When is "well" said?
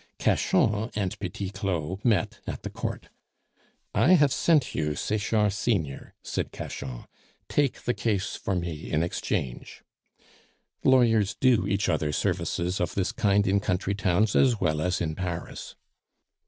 14.59-14.81